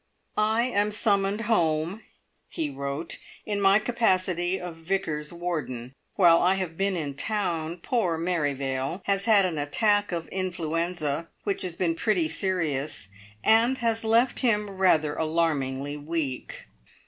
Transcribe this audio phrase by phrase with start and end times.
[0.35, 2.01] "I am summoned home,"
[2.49, 5.93] he wrote, "in my capacity of vicar's warden.
[6.15, 11.61] While I have been in town, poor Merrivale has had an attack of influenza, which
[11.61, 13.09] has been pretty serious,
[13.43, 16.65] and has left him rather alarmingly weak.